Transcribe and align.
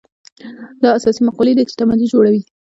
دا 0.81 0.89
اساسي 0.97 1.21
مقولې 1.27 1.53
دي 1.55 1.63
چې 1.69 1.75
تمدن 1.79 2.07
جوړوي. 2.13 2.41